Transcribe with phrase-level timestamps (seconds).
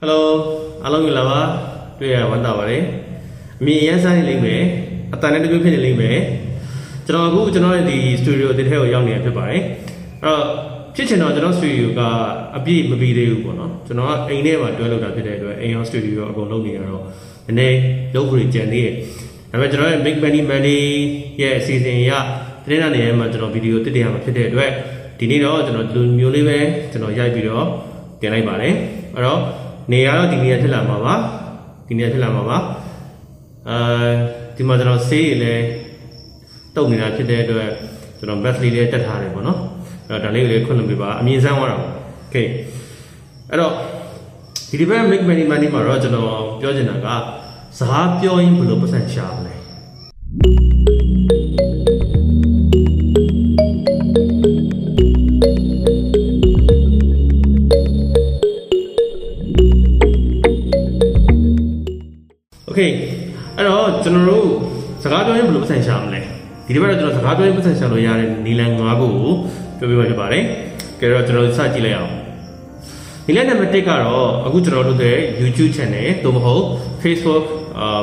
[0.00, 0.26] ဟယ်လို
[0.84, 1.40] အားလုံးမင်္ဂလာပါ
[1.98, 2.82] တွေ့ရဝမ်းသာပါတယ်
[3.60, 4.62] အမြင်အရမ်းစားနေလိမ့်မယ်
[5.14, 6.18] အတန်နဲ့တကွေးဖြစ်နေလိမ့်မယ်
[7.06, 9.62] ကျွန်တော်အခုကျွန်တော်ရဲ့ဒီစတူဒီယိုတစ်ထဲကိုရောက်နေတာဖြစ်ပါတယ်
[10.22, 10.42] အဲ့တော့
[10.96, 12.00] ဖြစ်ချင်တော့ကျွန်တော်စတူဒီယိုက
[12.56, 17.04] အပြည့်မပြီးသေးဘူးပေါ့နော်ကျွန်တော်ကအိမ်ထဲမှာတွဲလုပ်တာဖြစ်တဲ့အတွက်အိမ်ရောစတူဒီယိုအကုန်လုပ်နေရတော့
[17.46, 17.78] နည်းနည်း
[18.14, 18.94] ရုပ်ကြီးကြံသေးတယ်
[19.50, 20.80] ဒါပေမဲ့ကျွန်တော်ရဲ့ Make Money Money
[21.42, 22.12] ရဲ့အစီအစဉ်အရ
[22.64, 24.70] တနေ့နေ့မှာကျွန်တော်ဗီဒီယိုတစ်တရမှာဖြစ်တဲ့အတွက်
[25.18, 26.58] ဒီနေ့တော့ကျွန်တော်ဒီလိုမျိုးလေးပဲ
[26.92, 27.66] ကျွန်တော်ရိုက်ပြီးတော့
[28.20, 28.74] တင်လိုက်ပါတယ်
[29.14, 29.40] အဲ့တော့
[29.92, 31.14] နေရတော့ဒီနေရာဖြစ်လာမှာပါ
[31.88, 32.58] ဒီနေရာဖြစ်လာမှာပါ
[33.68, 33.78] အဲ
[34.56, 35.54] ဒီမှာကျွန်တော်ဆေးရည်လဲ
[36.74, 37.70] တုတ်နေတာဖြစ်တဲ့အတွက်
[38.18, 39.58] ကျွန်တော် battery လေးတက်ထားတယ်ပေါ့နော်
[40.08, 41.92] အဲ့တော့ဒါလေးကိုလေးခွင့်လို့ပြပါအမြင်ဆန်းသွားတာပေါ့
[42.26, 42.46] okay
[43.50, 43.72] အဲ့တော့
[44.70, 47.08] ဒီဒီဘက် make money money မှာတော့ကျွန်တော်ပြောချင်တာက
[47.78, 49.54] စကားပြောရင်ဘယ်လိုပတ်စံရှာမလဲ
[62.78, 62.86] OK
[63.56, 64.46] အဲ့တော့ကျွန်တော်တို့
[65.02, 66.20] စကားပြောရင်ဘယ်လိုပတ်စံရှာမလဲ
[66.66, 69.34] ဒီတစ်ပတ်တော့ကျွန်တော်စကားပြောရင်ပတ်စံရှာလို့ရတဲ့နီလန်၅ခုကို
[69.78, 70.44] ပြောပြမှာဖြစ်ပါတယ်
[71.00, 72.14] ကဲတော့ကျွန်တော်စကြည့်လိုက်အောင်
[73.26, 76.64] နီလန်နံပါတ်1ကတော့အခုကျွန်တော်လုပ်တဲ့ YouTube channel သို့မဟုတ်
[77.02, 77.44] Facebook
[77.78, 78.02] အာ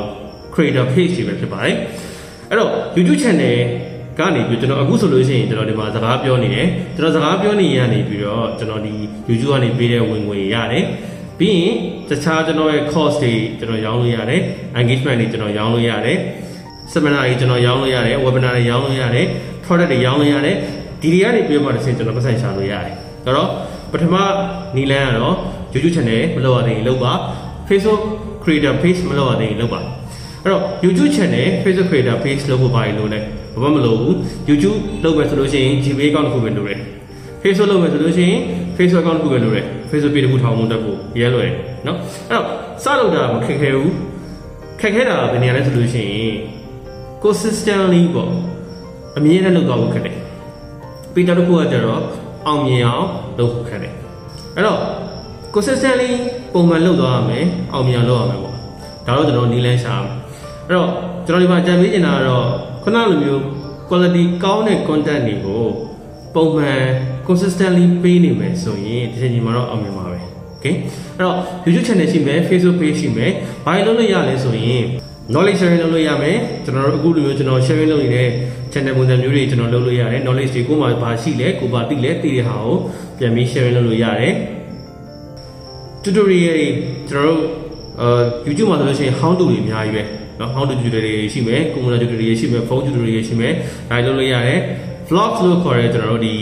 [0.54, 1.76] creator page တွေပဲဖြစ်ပါတယ်
[2.50, 3.58] အဲ့တော့ YouTube channel
[4.20, 8.94] ကနေပြီးကျွန်တော်အခုဆိုလို့ရှိရင်ကျွန်တော်ဒီမှာစကားပြောနေတယ်ကျွန်တော်စကားပြောနေရနေပြီးတော့ကျွန်တော်ဒီ
[9.28, 10.86] YouTube ကနေပေးတဲ့ဝင်ငွေရတယ်
[11.40, 11.74] ပြီးရင်
[12.10, 14.42] တခြားကျွန်တော်ရဲ့ course တွေကျွန်တော်ရောင်းလို့ရတယ်
[14.80, 16.18] engagement တွေကျွန်တော်ရောင်းလို့ရတယ်
[16.94, 19.26] seminar တွေကျွန်တော်ရောင်းလို့ရတယ် webinar တွေရောင်းလို့ရတယ်
[19.66, 20.56] product တွေရောင်းလို့ရတယ်
[21.02, 22.94] ဒီတွေကနေပြောမှတစ်ဆင့်ကျွန်တော်ပတ်ဆိုင်ရှာလို့ရတယ်
[23.26, 23.50] ဒါတော့
[23.92, 24.16] ပထမ
[24.76, 25.36] နီလန်းကတော့
[25.74, 27.14] YouTube channel မလုပ်ရသေးရင်လုပ်ပါ
[27.70, 28.02] Facebook
[28.44, 29.80] creator page မလုပ်ရသေးရင်လုပ်ပါ
[30.44, 33.20] အဲ့တော့ YouTube channel Facebook creator page လုပ်ဖို့ပါရင်လို့လဲ
[33.62, 34.14] ဘာမှမလုပ်ဘူး
[34.50, 36.80] YouTube လုပ်မယ်ဆိုလို့ရှိရင် Gmail account တစ်ခုပဲလုပ်တယ်
[37.42, 38.40] Facebook လုပ်မယ်ဆိုလို့ရှိရင်
[38.78, 41.56] Facebook account တစ်ခုပဲလုပ်တယ် Facebook page တစ်ခုထောင်ဖို့တက်ဖို့ရဲလွယ်တယ်
[41.88, 41.98] နော်
[42.30, 42.48] အဲ့တော့
[42.84, 43.94] စလုပ်တာမခက်ခဲဘူး
[44.80, 46.36] ခက်ခဲတာဘယ်နေရာလဲဆိုလို့ရှိရင်
[47.24, 48.32] consistently ပေါ့
[49.18, 50.18] အမြဲတမ်းလုပ်သွားဖို့ခက်တယ်
[51.14, 52.02] ပြီးတော့တစ်ခုကကျတော့
[52.48, 53.08] အောင်မြင်အောင်
[53.40, 53.94] လုပ်ဖို့ခက်တယ်
[54.56, 54.80] အဲ့တော့
[55.54, 56.12] consistently
[56.54, 58.56] ပုံမှန်လုပ်သွားရမယ်အောင်မြင်အောင်လုပ်ရမယ်ပေါ့
[59.06, 60.14] ဒါတော့ကျွန်တော်နီးလန်းရှာမယ်
[60.68, 60.90] အဲ့တော့
[61.26, 62.48] ကျွန်တော်ဒီမှာကြံပေးနေတာကတော့
[62.84, 63.42] ခုနလိုမျိုး
[63.90, 65.64] quality ကောင်းတဲ့ content တွေကို
[66.34, 66.84] ပုံမှန်
[67.29, 70.19] consistently ပေးနေမယ်ဆိုရင်ဒီချိန်မှာတော့အောင်မြင်ပါပဲ
[70.57, 70.75] okay
[71.17, 73.33] အဲ့တော့ YouTube channel ရှိမယ် Facebook page ရှိမယ်
[73.67, 74.85] ဘာလို့လုပ်လို့ရလဲဆိုရင်
[75.33, 78.29] knowledge sharing လုပ်လို့ရမယ်ကျွန်တော်တို့အခုလိုမျိုးကျွန်တော် sharing လုပ်နေတဲ့
[78.73, 82.77] channel ပုံစံမျိုးတွေကျွန်တော်လုပ်လို့ရတယ် knowledge တွေကိုမှဘာရှိလဲကိုပါသိလဲသိတဲ့ဟာကို
[83.19, 84.35] ပြန်ပြီး sharing လုပ်လို့ရတယ်
[86.03, 86.67] tutorial တွေ
[87.11, 87.41] ကျွန်တော်တို့
[88.01, 90.03] အာ YouTube မှာဆိုလို့ရှိရင် how to တွေအများကြီးပဲ
[90.39, 93.53] เนาะ how to tutorial တွေရှိမယ် computer tutorial တွေရှိမယ် phone tutorial တွေရှိမယ်
[93.91, 94.61] ဒါလုပ်လို့ရတယ်
[95.09, 96.35] vlog လို့ခေါ်ရဲကျွန်တော်တို့ဒီ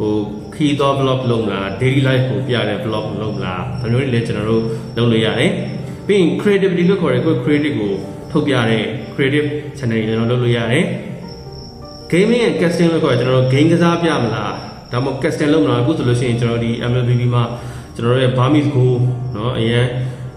[0.06, 0.12] ို
[0.54, 4.62] ခီးသော vlog လုပ်မလား daily life ကိုပြတဲ့ vlog လုပ်မလားဒါမျိုးတွေလည်းကျွန်တော်တို့
[4.96, 5.50] လုပ်လို့ရတယ်
[6.06, 7.92] ပြီးရင် creativity လို့ခေါ်ရဲကို creative ကို
[8.30, 8.84] ထုတ်ပြတဲ့
[9.14, 10.84] creative channel တွေကျွန်တော်လုပ်လို့ရတယ်
[12.10, 14.52] gaming and casting လို့ခေါ်ရဲကျွန်တော်တို့ game ကစားပြမလား
[14.92, 17.44] ဒါမှမဟုတ် casting လုပ်မလားအခုဆိုလို့ရှိရင်ကျွန်တော်ဒီ MLBB မှာ
[17.94, 18.86] ကျွန်တော်တို့ရဲ့ Burmese Go
[19.34, 19.86] เนาะအရင်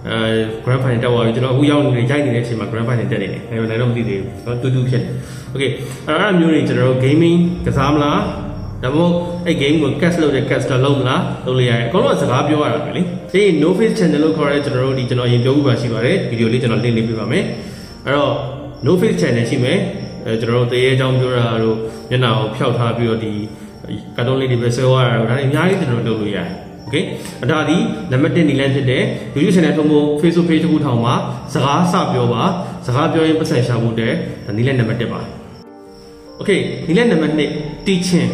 [0.10, 0.18] အဲ
[0.64, 5.10] grand final တက်သွားပြီကျွန်တော်အခုရောက်နေရိုက်နေတဲ့အချိန်မှာ grand final တက်နေတယ်အဲဒါလည်းတော့မသိသေးဘူးเนาะတူတူဖြစ်နေ
[5.54, 5.72] okay
[6.08, 8.20] အဲ့တော့အဲ့မျိုးတွေကျွန်တော်တို့ gaming ကစားမလား
[8.85, 9.15] ဒါမှမဟုတ်
[9.47, 13.03] အဲ့ game ကို cast လုပ်တဲ့ caster လုပ်မလားလုပ်လို့ရတယ်အကုန်လုံးစကားပြောရတာပဲလေ
[13.33, 17.45] ဒီ no face channel လို့ခေါ်ရဲကျွန်တော်တို့ဒီကျွန်တော်ရင်ပြောဥပါရှိပါတယ်ဗီဒီယိုလေးကျွန်တော် link လေးပြပါမယ်
[18.05, 18.33] အဲ့တော့
[18.87, 19.79] no face channel ရှိမယ်
[20.25, 21.77] အဲကျွန်တော်တို့တရေအကြောင်းပြောတာတို့
[22.11, 23.33] မျက်နှာကိုဖျောက်ထားပြီးတော့ဒီ
[24.17, 26.49] ကာတွန်းလေးတွေပဲဆွဲသွားတာတို့ဒါတွေအများကြီးကျွန်တော်တို့လုပ်လို့ရတယ်
[26.87, 27.05] okay
[27.45, 27.77] အဒါဒီ
[28.13, 29.03] နံပါတ်1နီလန်းဖြစ်တဲ့
[29.35, 31.15] YouTube channel ထုံးဖို့ Facebook page တစ်ခုထောင်မှာ
[31.55, 32.43] စကားစပြောပါ
[32.87, 34.13] စကားပြောရင်ပတ်သက်ရှာဖို့တဲ့
[34.57, 35.21] နီလန်းနံပါတ်1ပါ
[36.41, 38.31] okay နီလန်းနံပါတ်2 teaching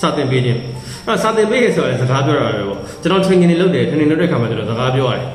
[0.00, 0.60] စတင်ပေးခြင်း
[1.06, 5.26] အဲ့တော့စတင်ပေးရဆိုရင်စကားပြောတာပဲပေါ့ကျွန်တော် training တွေလုပ်တယ် training လုပ်တဲ့အခါမှာကျွန်တော်စကားပြောရတယ်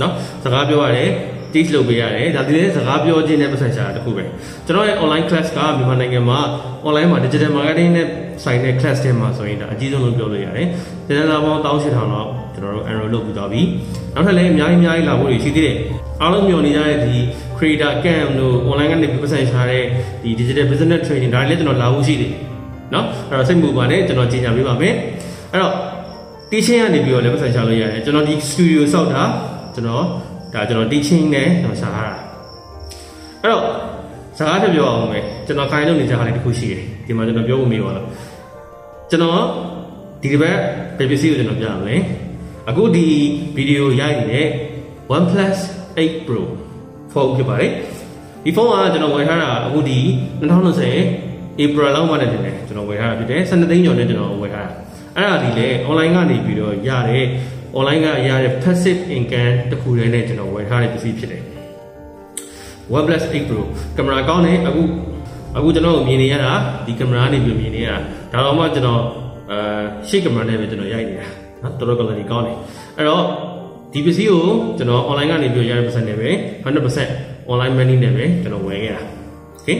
[0.00, 0.12] နော်
[0.44, 1.10] စကားပြောရတယ်
[1.52, 4.24] teach လုပ်ပေးရတယ်ဒါဒီလည်းစကားပြောခြင်းနဲ့ပတ်သက်ရှာတာတခုပဲ
[4.66, 6.40] ကျွန်တော်ရဲ့ online class ကမြန်မာနိုင်ငံမှာ
[6.86, 8.06] online မှာ digital marketing နဲ့
[8.44, 10.66] ဆိုင်တဲ့ class တွေမှာဆိုရင်ဒါအကြီးဆုံးလို့ပြောလို့ရတယ်။
[11.06, 13.62] ဒီနေ့လာပေါင်း18000တော့ကျွန်တော်တို့ enroll လုပ်ပြီးသွားပြီ။
[14.14, 15.76] နောက်ထပ်လည်းအများကြီးအများကြီးလာဖို့ရှိသေးတယ်။
[16.22, 17.16] အားလုံးမျှော်နေကြတဲ့ဒီ
[17.58, 19.84] creator camp တို့ online ကနေပတ်သက်ရှာတဲ့
[20.22, 22.32] ဒီ digital business training ဒါလည်းကျွန်တော်လာဖို့ရှိတယ်။
[22.94, 24.94] နော်အဲ့တော့စိတ်မူပါနဲ့ကျွန်တော်ကြီးညာပေးပါမယ်။
[25.52, 25.74] အဲ့တော့
[26.50, 29.22] teaching ကနေပြီးတော့လည်းပတ်သက်ရှာလို့ရတယ်။ကျွန်တော်ဒီ studio ဆောက်တာ
[29.74, 30.04] ကျွန်တော်
[30.54, 32.14] ဒါကျွန်တော် teaching နဲ့ကျွန်တော်ရှာထားတာ။
[33.42, 33.64] အဲ့တော့
[34.38, 38.06] စကားထပြောအောင်မယ်ကျွန်တော်ခိုင်းလုပ်နေကြတာလေးတစ်ခုရှိတယ်ဒီမှာကျွန်တော်ပြောဖို့မေးပါလား
[39.10, 39.40] ကျွန်တော်
[40.22, 40.56] ဒီတစ်ပတ်
[40.98, 41.96] ဘယ်ပစ္စည်းကိုကျွန်တော်ပြရမလဲ
[42.68, 43.06] အခုဒီ
[43.56, 44.48] ဗီဒီယိုရိုက်နေတဲ့
[45.14, 45.58] OnePlus
[45.96, 46.42] 8 Pro
[47.12, 47.72] ဖုန်းဖြစ်ပါတယ်
[48.44, 49.98] ဒီဖုန်းကကျွန်တော်ဝယ်ထားတာအခုဒီ
[50.40, 54.72] 2020 April လောက်မှလည်းတင်တယ် ကျွန်တော်ဝယ်ထားတာဖြစ်တယ်12သိန်းကျော်နဲ့ကျွန်တော်ဝယ်ထားတာ
[55.16, 57.24] အဲ့ဒါဒီလေ online ကနေပြီးတော့ရတဲ့
[57.76, 61.42] online ကရတဲ့ passive income တစ်ခုတည်းနဲ့ကျွန်တော်ဝယ်ထားတဲ့ပစ္စည်းဖြစ်တယ်
[62.94, 63.60] OnePlus 8 Pro
[63.96, 64.82] ကင်မရာကောင်းတယ်အခု
[65.56, 66.52] အခုကျွန်တော်မြင်နေရတာ
[66.86, 67.88] ဒီကင်မရာနေပြီးမြင်နေရ
[68.32, 69.00] တာဒါတော့မှကျွန်တော်
[69.50, 69.58] အဲ
[70.08, 71.26] ရှေ့ကင်မရာနဲ့ပဲကျွန်တော်ရိုက်နေတာ
[71.62, 72.56] နော်တော်တော် quality ကောင်းတယ်
[72.96, 73.24] အဲ့တော့
[73.92, 74.44] ဒီပစ္စည်းကို
[74.78, 76.28] ကျွန်တော် online ကနေပြီးရတဲ့ပတ်စံနဲ့ပဲ
[76.90, 79.02] 100% online money နဲ့ပဲကျွန်တော်ဝယ်ခဲ့တာ
[79.62, 79.78] okay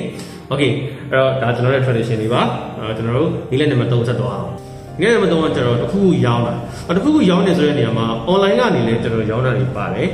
[0.53, 0.73] okay
[1.11, 2.43] အဲ့တော့ဒါကျွန်တော်ရဲ့ tradition တွေပါ
[2.79, 4.53] အဲကျွန်တော်တို့ဒီလက်နံပါတ်3ဆက်သွားအောင်
[4.97, 6.55] ဒီလက်နံပါတ်3ကကျွန်တော်တစ်ခုခုရောင်းတာ
[6.89, 10.09] အဲတစ်ခုခုရောင်းနေဆိုတဲ့နေရာမှာ online ကနေလည်းကျွန်တော်ရောင်းတာတွေပါတယ်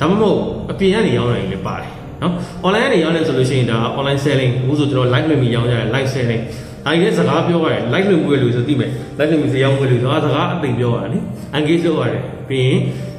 [0.00, 0.38] ဒါမှမဟုတ်
[0.70, 1.90] အပြင်ကနေရောင်းတာတွေလည်းပါတယ်
[2.22, 2.32] နော်
[2.64, 6.42] online ကနေရောင်းနေဆိုလို့ရှိရင်ဒါ online selling အခုဆိုကျွန်တော် live လွှင့်ပြီးရောင်းကြတယ် live selling
[6.86, 11.18] အဲဒီလည်းစကားပြောရတယ် live လွှင့်ပွဲလို့ဆိုသိမယ် live လွှင့်ပြီးဇာတ်ပွဲလို့ဆိုတာစကားအသိပြောရတယ်လေ
[11.56, 12.78] engage လုပ်ရတယ်ပြီးရင်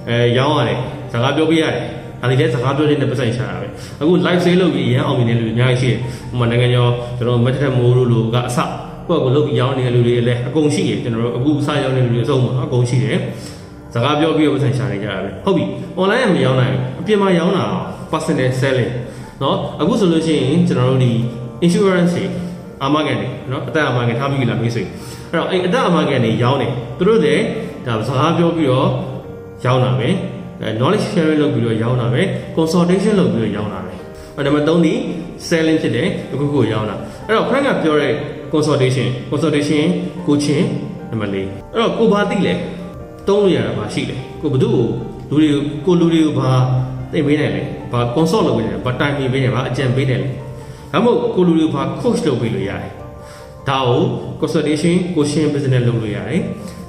[0.09, 0.79] အဲရောင်းရတယ်
[1.11, 1.83] စကားပြောပြရတယ်
[2.22, 3.66] ဒါဒီလည်းစကားပြောတဲ့ပတ်စံချတာပဲ
[4.00, 5.98] အခု live sale လုပ်ပြီးရန်အောင်နေတဲ့လူတွေအများကြီးရှိတယ်
[6.32, 8.58] ဥပမာနိုင်ငံကျော်ကျွန်တော် method မိုးလို့လို့ကအစ
[9.08, 13.18] ကိုယ့်ကိုလုပ်ပြီးရောင်းနေတဲ့လူတွေလည်းအကုန်ရှိတယ်ကျွန်တော်တို့အခုစရောင်းနေတဲ့လူတွေအစုံမှာအကုန်ရှိတယ်
[13.94, 15.64] စကားပြောပြီးတော့ပတ်စံချနေကြတာပဲဟုတ်ပြီ
[15.98, 17.64] online ကမရောင်းနိုင်ဘူးအပြင်မှာရောင်းတာ
[18.12, 18.92] personal selling
[19.40, 21.12] เนาะအခုဆိုလို့ရှိရင်ကျွန်တော်တို့ဒီ
[21.64, 22.24] insurance တွေ
[22.82, 24.90] အာမခံတွေเนาะအသက်အာမခံထားပြီးလာပြီဆိုရင်
[25.30, 27.44] အဲ့တော့အဲ့အသက်အာမခံတွေရောင်းတယ်သူတို့လည်း
[27.86, 28.88] ဒါစကားပြောပြီးတော့
[29.64, 30.10] ရောင်းတာပဲအဲ
[30.79, 32.21] knowledge sharing လုပ်ပြီးတော့ရောင်းတာပဲ
[32.57, 33.93] consultation လုပ်ပြီးတော့ရောင်းတာပဲ
[34.35, 34.93] အဲ့နံပါတ်3ဒီ
[35.47, 36.95] selling ဖြစ်တယ်အခုခုရောင်းတာ
[37.27, 38.13] အဲ့တော့ခရက်ကပြောတဲ့
[38.53, 39.85] consultation consultation
[40.25, 40.65] coaching
[41.11, 41.45] နံပါတ်4အဲ့
[41.81, 42.53] တော့ကိုဘာသိလဲ
[43.27, 44.85] တုံးလို့ရတာပါရှိတယ်ကိုဘသူ့ကို
[45.29, 45.49] လူတွေ
[45.85, 46.51] ကိုလူတွေကိုဘာ
[47.11, 47.61] သိပေးနိုင်လဲ
[47.91, 50.29] ဘာ consult လုပ်ပေးနိုင်လဲဘာ time ပေးနိုင်လဲဘာအကြံပေးနိုင်လဲ
[50.91, 52.91] ဒါမှမဟုတ်ကိုလူတွေကိုဘာ coach လုပ်ပေးလို့ရတယ်
[53.69, 54.01] ဒါကို
[54.41, 56.41] consultation coaching business လုပ်လို့ရတယ်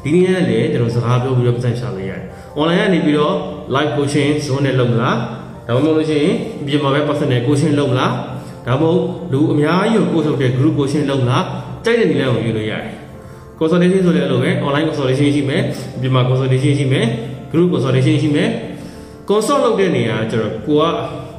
[0.04, 2.22] ဒီနည်းနဲ့လည်းကျွန်တော်စကားပြောပြီးတော့ပတ်စံရှာလို့ရတယ်
[2.58, 3.34] online ကနေပြီးတော့
[3.74, 5.16] live coaching zone နဲ့လုပ်မလား
[5.66, 6.34] ဒါမှမဟုတ်လို့ရှိရင်
[6.66, 8.12] ပြင်မှာပဲ personal coaching လုပ်မလား
[8.66, 9.00] ဒါမှမဟုတ်
[9.32, 11.44] လူအများကြီးကို coach လုပ်တဲ့ group coaching လုပ်မလား
[11.84, 12.84] ကြိုက်တဲ့နည်းလမ်းကိုယူလို့ရတယ်
[13.58, 15.62] consultation ဆိုလည်းအဲ့လိုပဲ online consultation ရှိမယ်
[16.00, 17.06] ပြင်မှာ consultation ရှိမယ်
[17.52, 18.48] group consultation ရှိမယ်
[19.28, 20.84] consult လုပ်တဲ့နေရာကျတော့ကိုက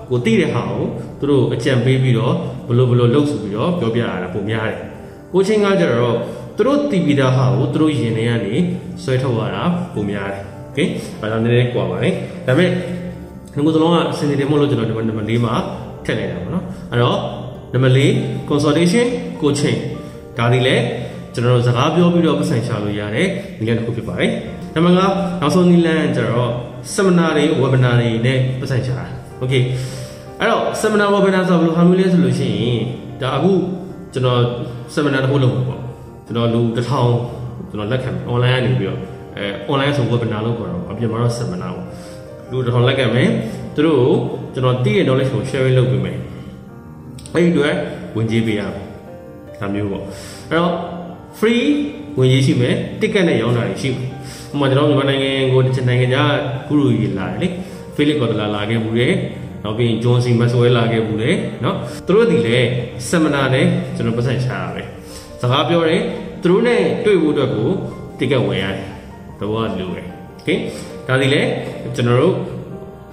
[0.10, 0.86] ကိုသိတဲ့ဟာကို
[1.20, 2.34] သူတို့အကြံပေးပြီးတော့
[2.68, 4.80] ဘလို့ဘလို့လုပ်ဆိုပြီးတော့ပြောပြရတာပုံများတယ်
[5.34, 6.16] ကိုချင်းကကျတော့
[6.57, 8.55] သူတို့တည်ပြီးသားဟာကိုသူတို့ရင်ထဲကနေ
[9.03, 9.62] ဆွဲထုတ်ရတာ
[9.95, 10.79] ပုံများတယ်โอเค
[11.21, 12.11] အဲဒါနည်းနည်းကွာပါလေ
[12.47, 12.71] ဒါပေမဲ့
[13.55, 15.55] ငါတို့လုံးကစင်တယ်မို့လို့ကျွန်တော်ဒီမှာနံပါတ်၄မှာ
[16.05, 17.19] ထည့်လိုက်တာပေါ့နော်အဲ့တော့
[17.73, 18.01] နံပါတ်၄
[18.51, 19.07] consultation
[19.41, 19.79] coaching
[20.39, 20.77] ဒါဒီလေ
[21.35, 23.29] ကျွန်တော်တို့စကားပြောပြီးတော့ပတ်စံရှာလို့ရတယ်
[23.59, 24.31] ဒီလည်းတစ်ခုဖြစ်ပါတယ်
[24.75, 26.51] နံပါတ်၅နောက်ဆုံးနည်းလမ်းကျတော့
[26.95, 29.07] seminar တွေ webinar တွေနဲ့ပတ်စံရှာတာ
[29.43, 29.62] okay
[30.39, 32.81] အဲ့တော့ seminar webinar ဆိုဘယ်လိုဟာမျိုးလဲဆိုလို့ရှိရင်
[33.21, 33.53] ဒါအခု
[34.12, 34.41] ကျွန်တော်
[34.95, 35.75] seminar တစ်ခုလုပ်မှာပေါ့ ါ့
[36.25, 37.12] ကျွန်တော်လူတစ်ထောင်
[37.69, 39.00] ကျွန်တော်လက်ခံမယ် online ကနေပြီးတော့
[39.38, 41.86] အဲ online ဆို webinar လုပ်ခေါ်တော့အပြင်မှာတော့ seminar ပေါ့
[42.51, 43.30] လူတစ်ထောင်လက်ခံမယ်
[43.75, 44.12] သူတို့ကို
[44.54, 46.18] ကျွန်တော်တည့်ရဲ့ knowledge ကို sharing လုပ်ပေးမယ်
[47.33, 47.75] အဲ့ဒီအတွက်
[48.16, 48.83] ဝင်ကြေးပေးရမယ်
[49.62, 50.04] ဒါမျိုးပေါ့
[50.50, 50.74] အဲ့တော့
[51.39, 51.63] free
[52.18, 54.10] ဝင်ရေးရှိမယ် ticket နဲ့ရောင်းတာတွေရှိမယ်
[54.51, 56.33] ဥပမာကျွန်တော်မြန်မာနိုင်ငံကိုတစ်ချက်နိုင်ငံခြား
[56.68, 57.48] ဂုရုကြီးလာတယ်လေ
[57.95, 59.13] ဖိလစ်ကော်တလာလာခဲ့ဘူးတယ်
[59.63, 62.57] နောက်ပြီးဂျွန်စီမက်ဆွဲလာခဲ့ဘူးတယ်နော်သူတို့ဒီလေ
[63.10, 64.83] ဆမနာနဲ့ကျွန်တော်ပတ်သက်ချတာပဲ
[65.42, 66.02] စကားပြောတယ်
[66.44, 67.70] သူတို့နဲ့တွေ့ဖို့အတွက်ကို
[68.20, 68.88] ticket ဝယ်ရတယ်
[69.40, 70.08] တော့လိုတယ်
[70.40, 70.58] okay
[71.08, 71.42] ဒါဒီလေ
[71.96, 72.34] ကျွန်တော်တို့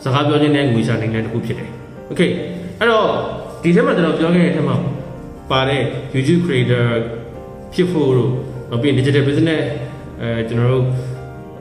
[0.04, 1.70] စကားပြောခြင်းနဲ့ငွေရှာနိုင်တဲ့တစ်ခုဖြစ်တယ်
[2.10, 2.30] okay
[2.78, 3.06] အဲ့တော့
[3.62, 4.76] ဒီထဲမှာကျွန်တော်ပြောခဲ့တဲ့အထက်မှာ
[5.50, 5.82] ပါတဲ့
[6.14, 6.86] YouTube creator
[7.74, 8.30] ဖြစ်ဖို့တို့
[8.70, 9.62] နောက်ပြီး digital business
[10.20, 10.84] အဲကျွန်တော်တို့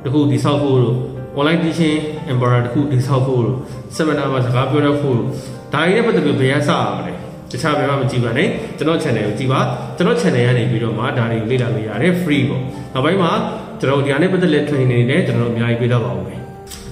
[0.03, 0.95] တခုတည်ဆောက်ဖို့တို့
[1.39, 1.97] online teaching
[2.31, 3.57] empire တခုတည်ဆောက်ဖို့တို့
[3.95, 5.27] seminar မှာစကားပြောရဖို့တို့
[5.73, 7.13] ဒါတွေနဲ့ပတ်သက်ပြီးဘယ်ရစရမလဲ
[7.51, 9.59] တခြားဘယ်မှမကြည့်ပါနဲ့ကျွန်တော် channel ကိုကြည့်ပါ
[9.97, 12.61] ကျွန်တော် channel ကနေပြီးတော့မှဒါတွေလေ့လာလို့ရတယ် free ပေါ့
[12.93, 13.31] နောက်ပိုင်းမှာ
[13.79, 16.39] ကျွန်တော်ဒီဟာနဲ့ပတ်သက်တဲ့ training တွေနဲ့ကျွန်တော်အများကြီးပေးတော့ပါဦးမယ်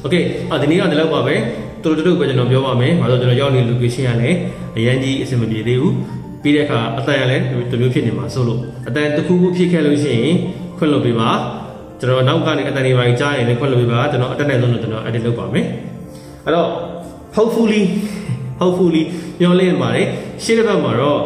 [0.03, 1.35] okay အဲဒီနေ့ကလည်းလောက်ပါပဲ
[1.83, 4.37] တူတူပဲကျွန်တော်ပြောပါမယ်ဘာလို့ကျွန်တော်ရောက်နေ location ကလည်း
[4.77, 5.95] အရင်ကြီးအဆင်မပြေသေးဘူး
[6.41, 10.35] ပြီးတဲ့အခါအတန်ရလည်းတမျိုးဖြစ်နေမှာဆိုလို့အတန်တစ်ခုခုဖြစ်ခဲ့လို့ရှိရင်
[10.77, 11.29] ခွင့်လွှတ်ပေးပါ
[11.99, 15.65] ကျွန်တော်နောက်ကနေအတန်တွေပါကြားရင်လည်းခွင့်လွှတ်ပေးပါကျွန်တော်အတက်နဲ့ဆုံးတော့ကျွန်တော် edit လုပ်ပါမယ်
[16.45, 16.67] အဲ့တော့
[17.37, 17.81] hopefully
[18.61, 19.03] hopefully
[19.39, 20.07] ညှော်လင့်ပါတယ်
[20.43, 21.21] ရှေ့တစ်ပတ်မှာတော့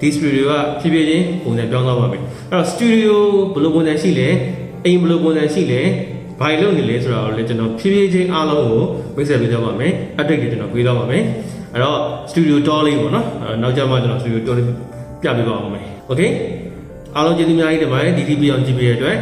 [0.00, 3.14] ဒီ studio ကဖြည်းဖြည်းချင်းပုံစံပြောင်းသွားပါမယ်အဲ့တော့ studio
[3.54, 4.28] ဘယ်လိုပုံစံရှိလဲ
[4.84, 5.82] အိမ်ဘယ်လိုပုံစံရှိလဲ
[6.40, 8.82] ဘာလို့နေလဲဆိုတော့လည်းကျွန်တော်ဖြည်းဖြည်းချင်းအားလုံးကို
[9.16, 11.22] မိတ်ဆက်ပေးသွားပါမယ် update တွေကျွန်တော်ပေးသွားပါမယ်
[11.72, 11.98] အဲ့တော့
[12.30, 14.66] studio tour လေးပေါ့နော်အဲ့နောက်ကျမှကျွန်တော် studio tour လေး
[15.22, 16.30] ပြပေးပါအောင်မယ် okay
[17.16, 19.16] အားလုံးကျေးဇူးအများကြီးတင်ပါတယ် DTP အောင်ကြည့်ပေးရတဲ့အတွက်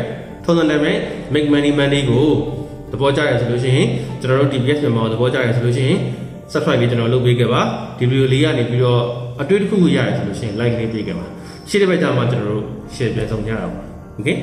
[0.44, 0.92] ထုံးစံတိုင်းပဲ
[1.34, 2.26] make money money ကို
[2.92, 3.86] သဘောကျရဆိုလို့ရှိရင်
[4.20, 5.98] ကျွန်တော်တို့ DPS မြန်မာကိုသဘောကျရဆိုလို့ရှိရင်
[6.52, 7.62] subscribe လေးကျွန်တော်လုပ်ပေးခဲ့ပါ
[7.98, 9.02] ဒီဗီဒီယိုလေးကနေပြီးတော့
[9.40, 11.26] အတွေ့အတစ်ခုခုရတယ်ဆိုလို့ရှိရင် like လေးပေးခဲ့ပါ
[11.68, 13.76] ရှေ့တစ်ပတ်ကျမှကျွန်တော်တို့ share ပြန်ဆောင်ကြရအောင်
[14.18, 14.36] okay